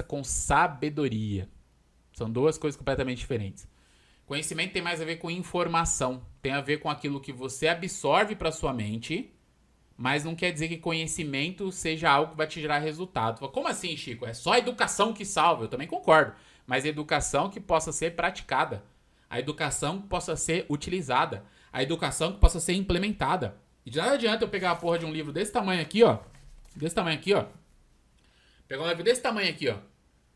[0.00, 1.48] Com sabedoria.
[2.12, 3.66] São duas coisas completamente diferentes.
[4.24, 8.36] Conhecimento tem mais a ver com informação, tem a ver com aquilo que você absorve
[8.36, 9.34] para sua mente,
[9.96, 13.46] mas não quer dizer que conhecimento seja algo que vai te gerar resultado.
[13.48, 14.24] Como assim, Chico?
[14.24, 15.64] É só educação que salva.
[15.64, 16.34] Eu também concordo,
[16.66, 18.84] mas educação que possa ser praticada,
[19.28, 23.56] a educação que possa ser utilizada, a educação que possa ser implementada.
[23.84, 26.18] E de nada adianta eu pegar a porra de um livro desse tamanho aqui, ó,
[26.76, 27.46] desse tamanho aqui, ó.
[28.72, 29.76] Pegar um livro desse tamanho aqui, ó.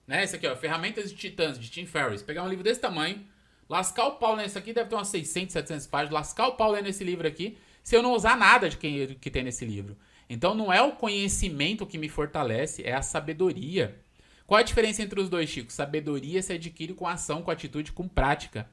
[0.06, 0.22] Né?
[0.22, 2.22] Esse aqui, ó, Ferramentas de Titãs, de Tim Ferriss.
[2.22, 3.26] Pegar um livro desse tamanho,
[3.66, 7.02] lascar o pau nesse aqui, deve ter umas 600, 700 páginas, lascar o pau nesse
[7.02, 9.96] livro aqui, se eu não usar nada de que, que tem nesse livro.
[10.28, 13.98] Então não é o conhecimento que me fortalece, é a sabedoria.
[14.46, 15.72] Qual a diferença entre os dois, Chico?
[15.72, 18.68] Sabedoria se adquire com ação, com atitude, com prática.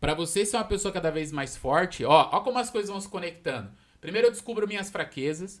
[0.00, 3.02] Para você ser uma pessoa cada vez mais forte, ó, ó como as coisas vão
[3.02, 3.70] se conectando.
[4.00, 5.60] Primeiro eu descubro minhas fraquezas,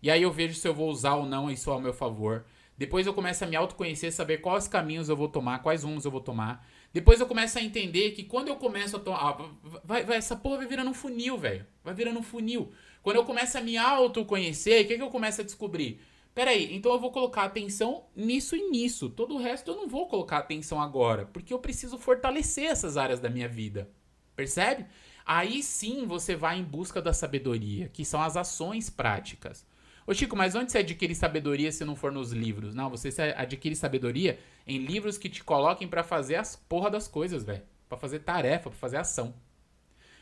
[0.00, 2.44] e aí eu vejo se eu vou usar ou não isso ao meu favor.
[2.78, 6.12] Depois eu começo a me autoconhecer, saber quais caminhos eu vou tomar, quais rumos eu
[6.12, 6.64] vou tomar.
[6.92, 9.18] Depois eu começo a entender que quando eu começo a tomar.
[9.18, 9.50] Ah,
[9.84, 11.66] vai, vai, essa porra vai virando um funil, velho.
[11.82, 12.70] Vai virando um funil.
[13.02, 16.00] Quando eu começo a me autoconhecer, o que, que eu começo a descobrir?
[16.32, 19.10] Peraí, então eu vou colocar atenção nisso e nisso.
[19.10, 21.26] Todo o resto eu não vou colocar atenção agora.
[21.26, 23.90] Porque eu preciso fortalecer essas áreas da minha vida.
[24.36, 24.86] Percebe?
[25.26, 29.66] Aí sim você vai em busca da sabedoria, que são as ações práticas.
[30.08, 32.74] Ô Chico, mas onde você adquire sabedoria se não for nos livros?
[32.74, 37.44] Não, você adquire sabedoria em livros que te coloquem para fazer as porra das coisas,
[37.44, 37.60] velho.
[37.90, 39.34] Para fazer tarefa, para fazer ação.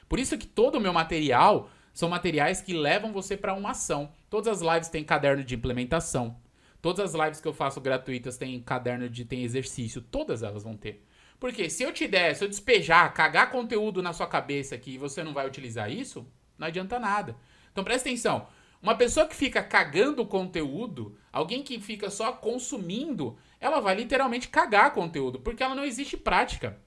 [0.09, 4.13] Por isso que todo o meu material são materiais que levam você para uma ação.
[4.29, 6.37] Todas as lives têm caderno de implementação.
[6.83, 10.03] Todas as lives que eu faço gratuitas têm caderno de tem exercício.
[10.03, 11.07] Todas elas vão ter.
[11.39, 14.99] Porque se eu te der, se eu despejar, cagar conteúdo na sua cabeça aqui e
[14.99, 16.27] você não vai utilizar isso,
[16.59, 17.37] não adianta nada.
[17.71, 18.49] Então presta atenção.
[18.87, 24.95] Uma pessoa que fica cagando conteúdo, alguém que fica só consumindo, ela vai literalmente cagar
[24.95, 26.79] conteúdo, porque ela não existe prática.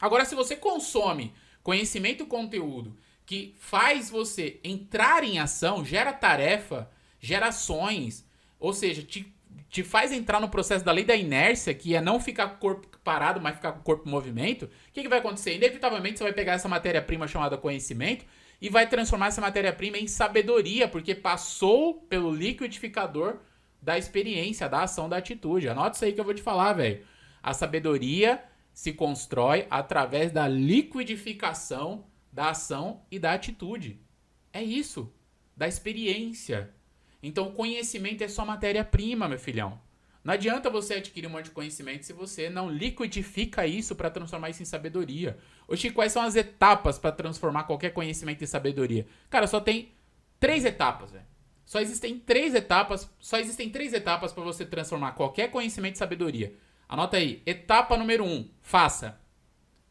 [0.00, 2.96] Agora, se você consome conhecimento e conteúdo
[3.26, 6.90] que faz você entrar em ação, gera tarefa,
[7.20, 8.26] gera ações,
[8.58, 9.30] ou seja, te,
[9.68, 12.58] te faz entrar no processo da lei da inércia, que é não ficar com o
[12.58, 15.54] corpo parado, mas ficar com o corpo em movimento, o que, que vai acontecer?
[15.54, 18.24] Inevitavelmente você vai pegar essa matéria-prima chamada conhecimento
[18.64, 23.40] e vai transformar essa matéria-prima em sabedoria, porque passou pelo liquidificador
[23.82, 25.68] da experiência, da ação, da atitude.
[25.68, 27.04] Anota isso aí que eu vou te falar, velho.
[27.42, 28.42] A sabedoria
[28.72, 34.00] se constrói através da liquidificação da ação e da atitude.
[34.50, 35.12] É isso,
[35.54, 36.72] da experiência.
[37.22, 39.78] Então, conhecimento é só matéria-prima, meu filhão.
[40.24, 44.48] Não adianta você adquirir um monte de conhecimento se você não liquidifica isso para transformar
[44.48, 45.36] isso em sabedoria.
[45.68, 49.06] Oxi, quais são as etapas para transformar qualquer conhecimento em sabedoria?
[49.28, 49.92] Cara, só tem
[50.40, 51.26] três etapas, velho.
[51.66, 56.54] Só existem três etapas, só existem três etapas para você transformar qualquer conhecimento em sabedoria.
[56.88, 57.42] Anota aí.
[57.44, 59.20] Etapa número um, faça.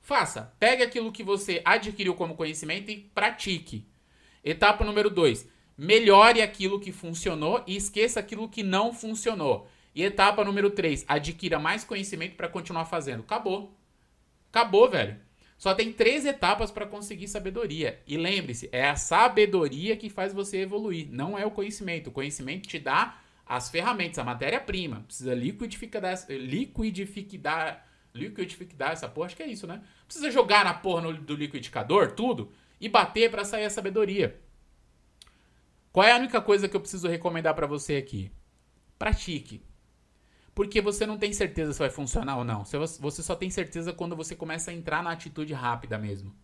[0.02, 0.54] Faça.
[0.60, 3.88] Pegue aquilo que você adquiriu como conhecimento e pratique.
[4.44, 9.68] Etapa número dois, melhore aquilo que funcionou e esqueça aquilo que não funcionou.
[9.96, 13.22] E etapa número 3, adquira mais conhecimento para continuar fazendo.
[13.22, 13.78] Acabou.
[14.50, 15.18] Acabou, velho.
[15.58, 18.02] Só tem três etapas para conseguir sabedoria.
[18.06, 22.08] E lembre-se, é a sabedoria que faz você evoluir, não é o conhecimento.
[22.08, 25.02] O conhecimento te dá as ferramentas, a matéria-prima.
[25.08, 29.82] Precisa liquidificar, liquidificar, liquidificar essa porra, acho que é isso, né?
[30.06, 34.40] Precisa jogar na porra no, do liquidificador, tudo, e bater para sair a sabedoria.
[35.92, 38.32] Qual é a única coisa que eu preciso recomendar para você aqui?
[38.98, 39.62] Pratique.
[40.56, 42.64] Porque você não tem certeza se vai funcionar ou não.
[42.64, 46.36] Você só tem certeza quando você começa a entrar na atitude rápida mesmo.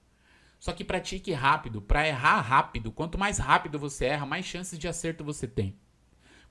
[0.60, 2.92] Só que pratique rápido, para errar rápido.
[2.92, 5.78] Quanto mais rápido você erra, mais chances de acerto você tem.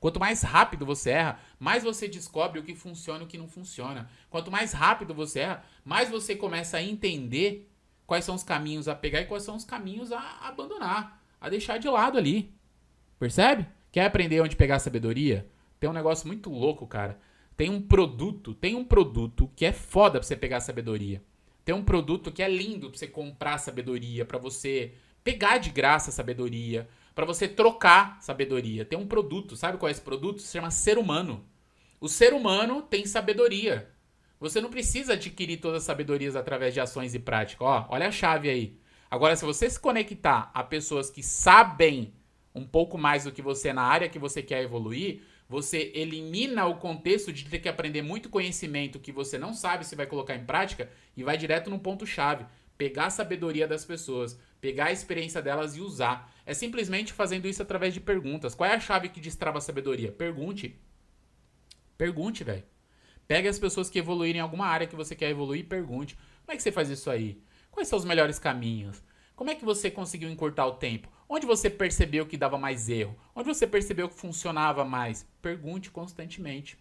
[0.00, 3.48] Quanto mais rápido você erra, mais você descobre o que funciona e o que não
[3.48, 4.08] funciona.
[4.30, 7.68] Quanto mais rápido você erra, mais você começa a entender
[8.06, 11.78] quais são os caminhos a pegar e quais são os caminhos a abandonar, a deixar
[11.78, 12.54] de lado ali.
[13.18, 13.66] Percebe?
[13.90, 15.50] Quer aprender onde pegar sabedoria?
[15.80, 17.20] Tem um negócio muito louco, cara.
[17.58, 21.20] Tem um produto, tem um produto que é foda pra você pegar sabedoria.
[21.64, 24.94] Tem um produto que é lindo pra você comprar sabedoria, para você
[25.24, 28.84] pegar de graça sabedoria, para você trocar sabedoria.
[28.84, 30.40] Tem um produto, sabe qual é esse produto?
[30.40, 31.44] Se chama ser humano.
[32.00, 33.90] O ser humano tem sabedoria.
[34.38, 37.66] Você não precisa adquirir todas as sabedorias através de ações e práticas.
[37.66, 38.78] Ó, olha a chave aí.
[39.10, 42.14] Agora, se você se conectar a pessoas que sabem
[42.54, 46.76] um pouco mais do que você na área que você quer evoluir, você elimina o
[46.76, 50.44] contexto de ter que aprender muito conhecimento que você não sabe se vai colocar em
[50.44, 52.44] prática e vai direto no ponto chave,
[52.76, 56.30] pegar a sabedoria das pessoas, pegar a experiência delas e usar.
[56.44, 58.54] É simplesmente fazendo isso através de perguntas.
[58.54, 60.12] Qual é a chave que destrava a sabedoria?
[60.12, 60.78] Pergunte.
[61.96, 62.64] Pergunte, velho.
[63.26, 66.52] Pegue as pessoas que evoluírem em alguma área que você quer evoluir e pergunte: como
[66.52, 67.42] é que você faz isso aí?
[67.70, 69.02] Quais são os melhores caminhos?
[69.34, 71.10] Como é que você conseguiu encurtar o tempo?
[71.28, 73.14] Onde você percebeu que dava mais erro?
[73.34, 75.26] Onde você percebeu que funcionava mais?
[75.42, 76.78] Pergunte constantemente.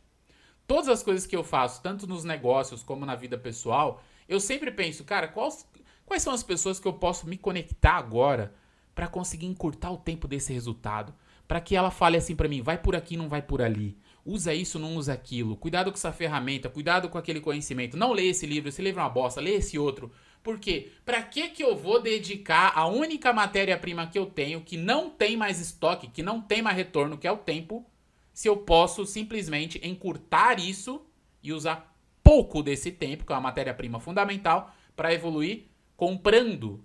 [0.66, 4.72] Todas as coisas que eu faço, tanto nos negócios como na vida pessoal, eu sempre
[4.72, 5.68] penso, cara, quais,
[6.06, 8.54] quais são as pessoas que eu posso me conectar agora
[8.96, 11.14] para conseguir encurtar o tempo desse resultado?
[11.46, 13.98] Para que ela fale assim para mim, vai por aqui, não vai por ali.
[14.26, 15.56] Usa isso, não usa aquilo.
[15.56, 17.96] Cuidado com essa ferramenta, cuidado com aquele conhecimento.
[17.96, 20.12] Não lê esse livro, esse livro é uma bosta, lê esse outro.
[20.48, 20.94] Por quê?
[21.04, 25.36] Para que que eu vou dedicar a única matéria-prima que eu tenho que não tem
[25.36, 27.86] mais estoque, que não tem mais retorno, que é o tempo,
[28.32, 31.06] se eu posso simplesmente encurtar isso
[31.44, 35.66] e usar pouco desse tempo, que é uma matéria-prima fundamental, para evoluir
[35.98, 36.82] comprando,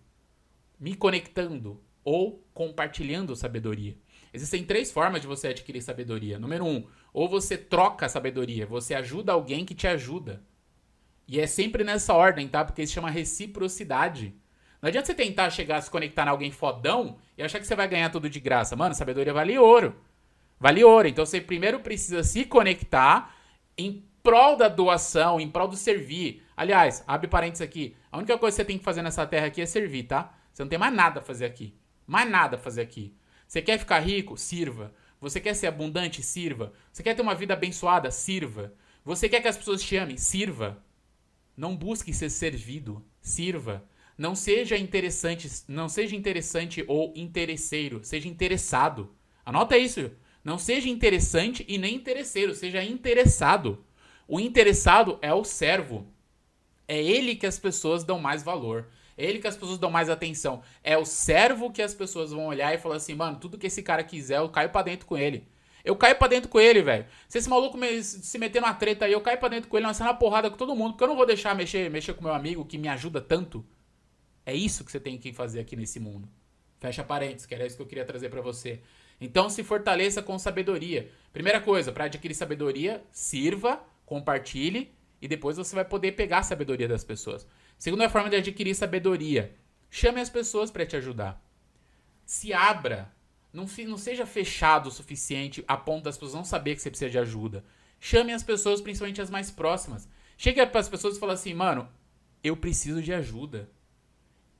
[0.76, 3.96] me conectando ou compartilhando sabedoria.
[4.34, 6.36] Existem três formas de você adquirir sabedoria.
[6.36, 10.42] Número um, ou você troca sabedoria, você ajuda alguém que te ajuda.
[11.32, 12.62] E é sempre nessa ordem, tá?
[12.62, 14.34] Porque isso chama reciprocidade.
[14.82, 17.74] Não adianta você tentar chegar a se conectar em alguém fodão e achar que você
[17.74, 18.76] vai ganhar tudo de graça.
[18.76, 19.96] Mano, sabedoria vale ouro.
[20.60, 21.08] Vale ouro.
[21.08, 23.34] Então você primeiro precisa se conectar
[23.78, 26.42] em prol da doação, em prol do servir.
[26.54, 27.96] Aliás, abre parênteses aqui.
[28.10, 30.34] A única coisa que você tem que fazer nessa terra aqui é servir, tá?
[30.52, 31.74] Você não tem mais nada a fazer aqui.
[32.06, 33.16] Mais nada a fazer aqui.
[33.48, 34.36] Você quer ficar rico?
[34.36, 34.92] Sirva.
[35.18, 36.22] Você quer ser abundante?
[36.22, 36.74] Sirva.
[36.92, 38.10] Você quer ter uma vida abençoada?
[38.10, 38.74] Sirva.
[39.02, 40.18] Você quer que as pessoas te amem?
[40.18, 40.84] Sirva.
[41.56, 43.84] Não busque ser servido, sirva.
[44.16, 49.14] Não seja interessante, não seja interessante ou interesseiro, seja interessado.
[49.44, 50.10] Anota isso.
[50.44, 53.84] Não seja interessante e nem interesseiro, seja interessado.
[54.26, 56.06] O interessado é o servo.
[56.88, 58.88] É ele que as pessoas dão mais valor.
[59.16, 60.62] É ele que as pessoas dão mais atenção.
[60.82, 63.82] É o servo que as pessoas vão olhar e falar assim, mano, tudo que esse
[63.82, 65.46] cara quiser, eu caio para dentro com ele.
[65.84, 67.06] Eu caio pra dentro com ele, velho.
[67.28, 69.86] Se esse maluco me, se meter numa treta aí, eu caio pra dentro com ele,
[69.86, 72.34] lançando uma porrada com todo mundo, porque eu não vou deixar mexer, mexer com meu
[72.34, 73.64] amigo que me ajuda tanto.
[74.46, 76.28] É isso que você tem que fazer aqui nesse mundo.
[76.78, 78.80] Fecha parênteses, que era isso que eu queria trazer para você.
[79.20, 81.10] Então se fortaleça com sabedoria.
[81.32, 86.88] Primeira coisa, para adquirir sabedoria, sirva, compartilhe e depois você vai poder pegar a sabedoria
[86.88, 87.46] das pessoas.
[87.78, 89.54] Segunda forma de adquirir sabedoria,
[89.88, 91.40] chame as pessoas para te ajudar.
[92.24, 93.12] Se abra
[93.52, 97.10] não, não seja fechado o suficiente a ponto das pessoas não saber que você precisa
[97.10, 97.64] de ajuda.
[98.00, 100.08] Chame as pessoas, principalmente as mais próximas.
[100.36, 101.88] Chega para as pessoas e fala assim, mano,
[102.42, 103.70] eu preciso de ajuda.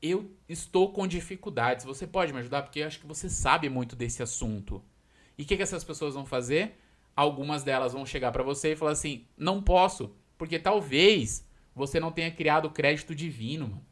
[0.00, 1.84] Eu estou com dificuldades.
[1.84, 2.62] Você pode me ajudar?
[2.62, 4.82] Porque eu acho que você sabe muito desse assunto.
[5.38, 6.78] E o que, que essas pessoas vão fazer?
[7.16, 12.12] Algumas delas vão chegar para você e falar assim: não posso, porque talvez você não
[12.12, 13.86] tenha criado crédito divino, mano.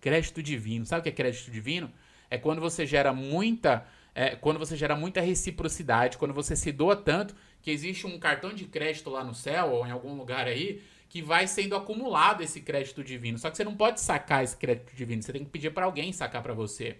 [0.00, 0.86] Crédito divino.
[0.86, 1.92] Sabe o que é crédito divino?
[2.30, 6.96] É quando você gera muita é, quando você gera muita reciprocidade, quando você se doa
[6.96, 10.82] tanto que existe um cartão de crédito lá no céu ou em algum lugar aí
[11.08, 13.38] que vai sendo acumulado esse crédito divino.
[13.38, 16.12] Só que você não pode sacar esse crédito divino, você tem que pedir para alguém
[16.12, 16.98] sacar para você.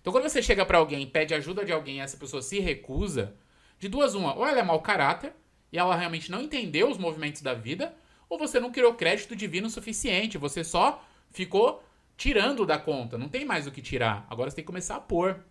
[0.00, 3.34] Então quando você chega para alguém, pede ajuda de alguém e essa pessoa se recusa,
[3.78, 5.32] de duas uma, ou ela é mau caráter
[5.72, 7.94] e ela realmente não entendeu os movimentos da vida,
[8.28, 11.82] ou você não criou crédito divino suficiente, você só ficou
[12.16, 14.26] tirando da conta, não tem mais o que tirar.
[14.30, 15.44] Agora você tem que começar a pôr.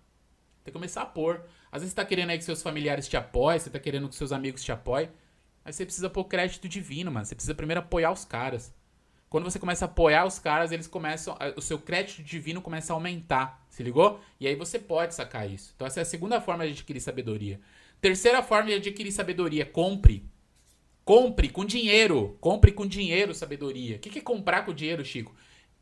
[0.63, 1.43] Tem que começar a pôr.
[1.71, 4.15] Às vezes você tá querendo aí que seus familiares te apoiem, você tá querendo que
[4.15, 5.09] seus amigos te apoiem.
[5.63, 7.25] Mas você precisa pôr crédito divino, mano.
[7.25, 8.73] Você precisa primeiro apoiar os caras.
[9.29, 11.35] Quando você começa a apoiar os caras, eles começam.
[11.55, 13.65] O seu crédito divino começa a aumentar.
[13.69, 14.19] Se ligou?
[14.39, 15.73] E aí você pode sacar isso.
[15.75, 17.59] Então essa é a segunda forma de adquirir sabedoria.
[17.99, 20.29] Terceira forma de adquirir sabedoria: compre.
[21.03, 22.37] Compre com dinheiro.
[22.39, 23.97] Compre com dinheiro sabedoria.
[23.97, 25.33] O que é comprar com dinheiro, Chico?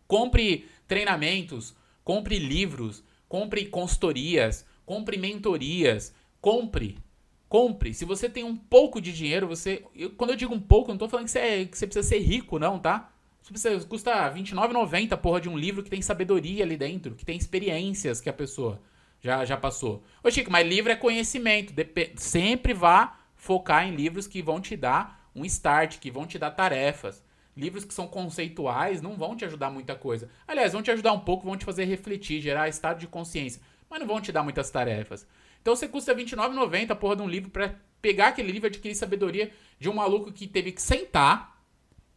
[0.08, 7.00] Compre treinamentos, compre livros, compre consultorias, compre mentorias, compre.
[7.48, 7.94] Compre.
[7.94, 9.86] Se você tem um pouco de dinheiro, você.
[9.96, 12.06] Eu, quando eu digo um pouco, não tô falando que você, é, que você precisa
[12.06, 13.10] ser rico, não, tá?
[13.50, 18.20] Você custa R$29,90 porra de um livro que tem sabedoria ali dentro, que tem experiências
[18.20, 18.82] que a pessoa
[19.22, 20.04] já, já passou.
[20.22, 21.74] Ô, Chico, mas livro é conhecimento.
[21.74, 26.38] Dep sempre vá focar em livros que vão te dar um start, que vão te
[26.38, 27.24] dar tarefas.
[27.56, 30.30] Livros que são conceituais não vão te ajudar muita coisa.
[30.46, 34.00] Aliás, vão te ajudar um pouco, vão te fazer refletir, gerar estado de consciência mas
[34.00, 35.28] não vão te dar muitas tarefas.
[35.62, 39.52] Então você custa R$29,90 porra de um livro para pegar aquele livro e adquirir sabedoria
[39.78, 41.62] de um maluco que teve que sentar,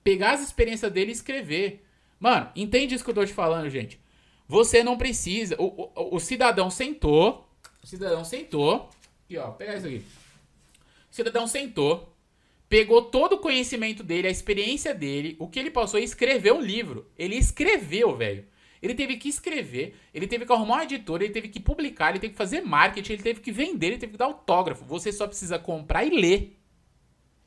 [0.03, 1.85] pegar as experiências dele e escrever.
[2.19, 4.01] Mano, entende isso que eu tô te falando, gente?
[4.47, 5.57] Você não precisa.
[5.59, 7.47] O, o, o cidadão sentou.
[7.83, 8.89] O cidadão sentou.
[9.25, 10.05] Aqui, ó, pega isso aqui.
[11.11, 12.15] O cidadão sentou.
[12.69, 16.63] Pegou todo o conhecimento dele, a experiência dele, o que ele passou e escreveu um
[16.63, 17.11] livro.
[17.17, 18.47] Ele escreveu, velho.
[18.85, 22.19] Ele teve que escrever, ele teve que arrumar uma editora, ele teve que publicar, ele
[22.19, 24.85] teve que fazer marketing, ele teve que vender, ele teve que dar autógrafo.
[24.85, 26.61] Você só precisa comprar e ler.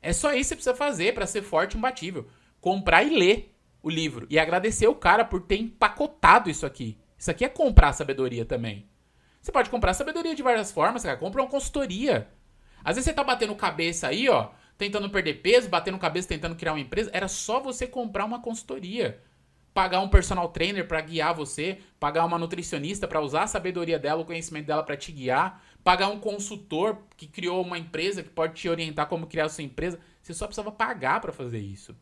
[0.01, 2.27] É só isso que você precisa fazer para ser forte e imbatível.
[2.59, 4.25] Comprar e ler o livro.
[4.31, 6.97] E agradecer o cara por ter empacotado isso aqui.
[7.15, 8.89] Isso aqui é comprar sabedoria também.
[9.39, 11.17] Você pode comprar sabedoria de várias formas, cara.
[11.17, 12.27] Compra uma consultoria.
[12.83, 16.73] Às vezes você tá batendo cabeça aí, ó, tentando perder peso, batendo cabeça tentando criar
[16.73, 17.11] uma empresa.
[17.13, 19.21] Era só você comprar uma consultoria
[19.77, 24.23] pagar um personal trainer para guiar você, pagar uma nutricionista para usar a sabedoria dela,
[24.23, 28.55] o conhecimento dela para te guiar, pagar um consultor que criou uma empresa que pode
[28.55, 29.99] te orientar como criar a sua empresa.
[30.19, 31.95] Você só precisava pagar para fazer isso.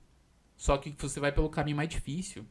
[0.55, 2.45] Só que você vai pelo caminho mais difícil.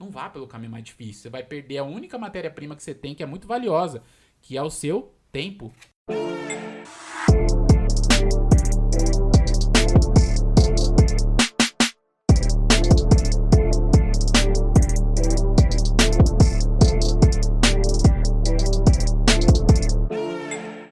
[0.00, 1.24] Não vá pelo caminho mais difícil.
[1.24, 4.02] Você vai perder a única matéria-prima que você tem, que é muito valiosa,
[4.40, 5.70] que é o seu tempo.